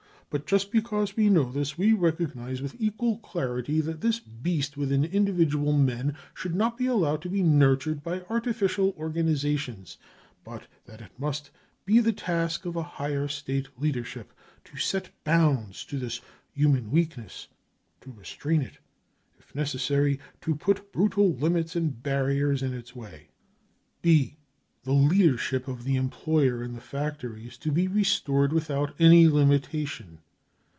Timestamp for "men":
5.73-6.15